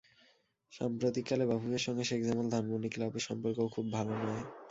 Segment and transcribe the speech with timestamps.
[0.73, 4.43] সাম্প্রতিককালে বাফুফের সঙ্গে শেখ জামাল ধানমন্ডি ক্লাবের সম্পর্কও খুব ভালো নয়।